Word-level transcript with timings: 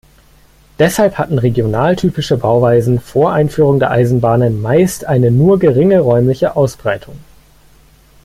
Deshalb 0.79 1.19
hatten 1.19 1.37
regionaltypische 1.37 2.35
Bauweisen 2.35 2.99
vor 2.99 3.33
Einführung 3.33 3.77
der 3.77 3.91
Eisenbahnen 3.91 4.59
meist 4.59 5.05
eine 5.05 5.29
nur 5.29 5.59
geringe 5.59 5.99
räumliche 5.99 6.55
Ausbreitung. 6.55 7.19